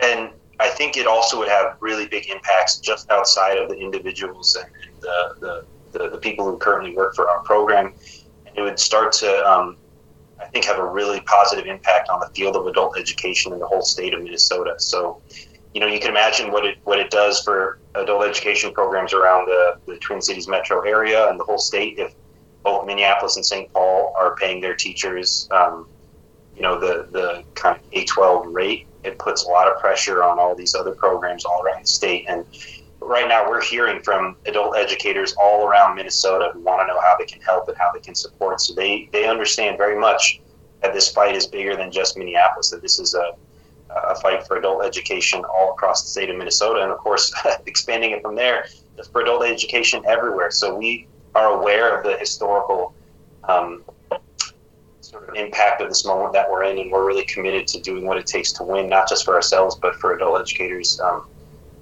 and 0.02 0.30
I 0.58 0.68
think 0.68 0.96
it 0.96 1.06
also 1.06 1.38
would 1.38 1.48
have 1.48 1.76
really 1.80 2.06
big 2.06 2.28
impacts 2.30 2.78
just 2.78 3.10
outside 3.10 3.58
of 3.58 3.68
the 3.68 3.76
individuals 3.76 4.56
and, 4.56 4.66
and 4.66 5.00
the, 5.00 5.34
the, 5.40 5.98
the, 5.98 6.10
the, 6.10 6.18
people 6.18 6.44
who 6.44 6.56
currently 6.56 6.94
work 6.94 7.14
for 7.14 7.28
our 7.28 7.40
program. 7.40 7.94
And 8.46 8.56
it 8.56 8.62
would 8.62 8.78
start 8.78 9.12
to, 9.14 9.50
um, 9.50 9.76
I 10.40 10.46
think, 10.46 10.64
have 10.64 10.78
a 10.78 10.86
really 10.86 11.20
positive 11.22 11.66
impact 11.66 12.08
on 12.08 12.20
the 12.20 12.28
field 12.34 12.56
of 12.56 12.66
adult 12.66 12.98
education 12.98 13.52
in 13.52 13.58
the 13.58 13.66
whole 13.66 13.82
state 13.82 14.14
of 14.14 14.22
Minnesota. 14.22 14.74
So 14.78 15.20
you 15.74 15.80
know, 15.80 15.86
you 15.86 15.98
can 15.98 16.10
imagine 16.10 16.52
what 16.52 16.64
it 16.64 16.78
what 16.84 16.98
it 16.98 17.10
does 17.10 17.40
for 17.40 17.78
adult 17.94 18.24
education 18.24 18.72
programs 18.72 19.12
around 19.12 19.46
the, 19.46 19.78
the 19.86 19.98
Twin 19.98 20.20
Cities 20.20 20.48
metro 20.48 20.82
area 20.82 21.28
and 21.28 21.38
the 21.38 21.44
whole 21.44 21.58
state 21.58 21.98
if 21.98 22.14
both 22.62 22.86
Minneapolis 22.86 23.36
and 23.36 23.44
St. 23.44 23.72
Paul 23.72 24.14
are 24.18 24.36
paying 24.36 24.60
their 24.60 24.74
teachers, 24.74 25.48
um, 25.50 25.88
you 26.54 26.62
know, 26.62 26.78
the 26.78 27.08
the 27.10 27.44
kind 27.54 27.76
of 27.76 27.90
K 27.90 28.04
twelve 28.04 28.46
rate. 28.46 28.86
It 29.02 29.18
puts 29.18 29.44
a 29.44 29.48
lot 29.48 29.66
of 29.66 29.78
pressure 29.80 30.22
on 30.22 30.38
all 30.38 30.54
these 30.54 30.74
other 30.74 30.92
programs 30.92 31.44
all 31.44 31.62
around 31.62 31.82
the 31.82 31.88
state. 31.88 32.24
And 32.28 32.44
right 33.00 33.26
now, 33.26 33.48
we're 33.48 33.62
hearing 33.62 34.00
from 34.00 34.36
adult 34.46 34.76
educators 34.76 35.34
all 35.42 35.66
around 35.66 35.96
Minnesota 35.96 36.50
who 36.52 36.60
want 36.60 36.82
to 36.82 36.86
know 36.86 37.00
how 37.00 37.16
they 37.18 37.24
can 37.24 37.40
help 37.42 37.66
and 37.68 37.76
how 37.76 37.90
they 37.92 37.98
can 37.98 38.14
support. 38.14 38.60
So 38.60 38.74
they 38.74 39.08
they 39.12 39.26
understand 39.26 39.78
very 39.78 39.98
much 39.98 40.40
that 40.82 40.92
this 40.92 41.08
fight 41.08 41.34
is 41.34 41.46
bigger 41.46 41.76
than 41.76 41.90
just 41.90 42.16
Minneapolis. 42.16 42.70
That 42.70 42.82
this 42.82 42.98
is 43.00 43.14
a 43.14 43.32
a 43.94 44.14
fight 44.16 44.46
for 44.46 44.56
adult 44.56 44.84
education 44.84 45.44
all 45.44 45.72
across 45.72 46.02
the 46.02 46.08
state 46.08 46.30
of 46.30 46.36
Minnesota, 46.36 46.82
and 46.82 46.90
of 46.90 46.98
course, 46.98 47.32
expanding 47.66 48.12
it 48.12 48.22
from 48.22 48.34
there 48.34 48.66
for 49.10 49.22
adult 49.22 49.44
education 49.44 50.02
everywhere. 50.06 50.50
So 50.50 50.76
we 50.76 51.06
are 51.34 51.58
aware 51.58 51.96
of 51.96 52.04
the 52.04 52.16
historical 52.18 52.94
um, 53.44 53.82
sort 55.00 55.28
of 55.28 55.34
impact 55.34 55.80
of 55.80 55.88
this 55.88 56.04
moment 56.04 56.32
that 56.32 56.50
we're 56.50 56.64
in, 56.64 56.78
and 56.78 56.90
we're 56.90 57.06
really 57.06 57.24
committed 57.24 57.66
to 57.68 57.80
doing 57.80 58.06
what 58.06 58.18
it 58.18 58.26
takes 58.26 58.52
to 58.52 58.64
win, 58.64 58.88
not 58.88 59.08
just 59.08 59.24
for 59.24 59.34
ourselves, 59.34 59.76
but 59.76 59.94
for 59.96 60.14
adult 60.14 60.40
educators, 60.40 61.00
um, 61.00 61.26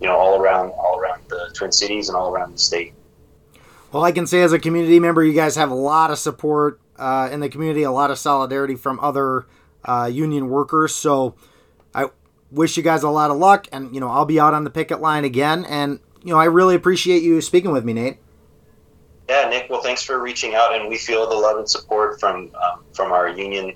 you 0.00 0.07
know, 0.07 0.17
all 0.17 0.40
around, 0.40 0.71
all 0.71 0.99
around 0.99 1.23
the 1.29 1.50
Twin 1.55 1.73
Cities 1.73 2.09
and 2.09 2.17
all 2.17 2.33
around 2.33 2.52
the 2.52 2.59
state. 2.59 2.95
Well, 3.93 4.05
I 4.05 4.12
can 4.12 4.26
say 4.26 4.43
as 4.43 4.52
a 4.52 4.59
community 4.59 5.00
member, 5.00 5.23
you 5.25 5.33
guys 5.33 5.57
have 5.57 5.71
a 5.71 5.75
lot 5.75 6.11
of 6.11 6.19
support 6.19 6.81
uh, 6.97 7.29
in 7.33 7.40
the 7.40 7.49
community, 7.49 7.83
a 7.83 7.90
lot 7.90 8.11
of 8.11 8.19
solidarity 8.19 8.76
from 8.76 9.00
other 9.00 9.47
uh, 9.85 10.09
union 10.12 10.49
workers. 10.49 10.95
So 10.95 11.35
I 11.95 12.07
wish 12.51 12.77
you 12.77 12.83
guys 12.83 13.03
a 13.03 13.11
lot 13.11 13.31
of 13.31 13.37
luck, 13.37 13.67
and 13.73 13.95
you 13.95 14.01
know, 14.01 14.09
I'll 14.09 14.25
be 14.25 14.41
out 14.41 14.55
on 14.55 14.65
the 14.65 14.71
picket 14.71 15.01
line 15.01 15.25
again, 15.25 15.65
and 15.65 16.01
you 16.23 16.33
know, 16.33 16.39
I 16.39 16.45
really 16.45 16.75
appreciate 16.75 17.23
you 17.23 17.41
speaking 17.41 17.73
with 17.73 17.85
me, 17.85 17.93
Nate. 17.93 18.19
Yeah, 19.29 19.49
Nick. 19.49 19.71
Well, 19.71 19.83
thanks 19.83 20.03
for 20.03 20.21
reaching 20.21 20.55
out, 20.55 20.75
and 20.75 20.89
we 20.89 20.99
feel 20.99 21.29
the 21.29 21.37
love 21.37 21.57
and 21.59 21.69
support 21.71 22.19
from 22.21 22.51
um, 22.63 22.85
from 22.93 23.13
our 23.13 23.29
union 23.29 23.75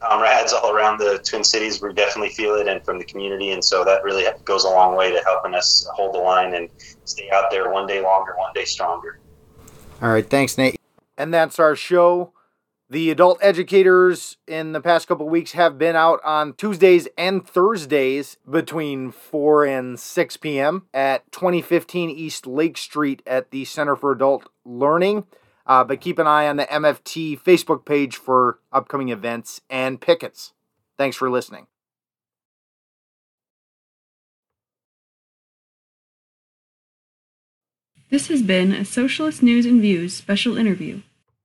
comrades 0.00 0.52
all 0.52 0.72
around 0.72 0.98
the 0.98 1.18
Twin 1.24 1.44
Cities. 1.44 1.80
We 1.80 1.92
definitely 1.92 2.30
feel 2.30 2.54
it, 2.56 2.66
and 2.66 2.84
from 2.84 2.98
the 2.98 3.04
community, 3.04 3.50
and 3.50 3.64
so 3.64 3.84
that 3.84 4.02
really 4.04 4.24
goes 4.44 4.64
a 4.64 4.68
long 4.68 4.96
way 4.96 5.10
to 5.12 5.22
helping 5.24 5.54
us 5.54 5.86
hold 5.94 6.14
the 6.14 6.18
line 6.18 6.54
and 6.54 6.68
stay 7.04 7.30
out 7.30 7.50
there 7.50 7.70
one 7.70 7.86
day 7.86 8.00
longer, 8.00 8.34
one 8.38 8.52
day 8.54 8.64
stronger. 8.64 9.18
All 10.02 10.10
right, 10.10 10.28
thanks, 10.28 10.58
Nate. 10.58 10.80
And 11.18 11.32
that's 11.32 11.58
our 11.58 11.76
show. 11.76 12.32
The 12.88 13.10
adult 13.10 13.40
educators 13.42 14.36
in 14.46 14.70
the 14.70 14.80
past 14.80 15.08
couple 15.08 15.28
weeks 15.28 15.52
have 15.52 15.76
been 15.76 15.96
out 15.96 16.20
on 16.24 16.52
Tuesdays 16.52 17.08
and 17.18 17.44
Thursdays 17.44 18.36
between 18.48 19.10
4 19.10 19.64
and 19.64 19.98
6 19.98 20.36
p.m. 20.36 20.86
at 20.94 21.30
2015 21.32 22.10
East 22.10 22.46
Lake 22.46 22.78
Street 22.78 23.22
at 23.26 23.50
the 23.50 23.64
Center 23.64 23.96
for 23.96 24.12
Adult 24.12 24.48
Learning. 24.64 25.24
Uh, 25.66 25.82
but 25.82 26.00
keep 26.00 26.20
an 26.20 26.28
eye 26.28 26.46
on 26.46 26.58
the 26.58 26.66
MFT 26.66 27.40
Facebook 27.40 27.84
page 27.84 28.14
for 28.14 28.60
upcoming 28.72 29.08
events 29.08 29.60
and 29.68 30.00
pickets. 30.00 30.52
Thanks 30.96 31.16
for 31.16 31.28
listening. 31.28 31.66
This 38.10 38.28
has 38.28 38.42
been 38.42 38.70
a 38.70 38.84
Socialist 38.84 39.42
News 39.42 39.66
and 39.66 39.80
Views 39.80 40.14
special 40.14 40.56
interview. 40.56 41.00